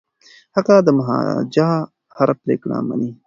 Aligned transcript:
هغه 0.55 0.75
د 0.87 0.89
مهاراجا 0.97 1.69
هره 2.17 2.33
پریکړه 2.41 2.77
مني. 2.87 3.11